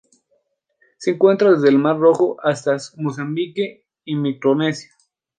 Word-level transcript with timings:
Se 0.97 1.11
encuentra 1.11 1.51
desde 1.51 1.69
el 1.69 1.77
Mar 1.77 1.99
Rojo 1.99 2.35
hasta 2.41 2.75
Mozambique 2.97 3.85
y 4.03 4.15
Micronesia. 4.15 4.89